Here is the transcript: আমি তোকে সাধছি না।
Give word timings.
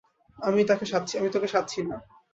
আমি 0.39 0.61
তোকে 1.31 1.47
সাধছি 1.51 1.79
না। 1.81 1.97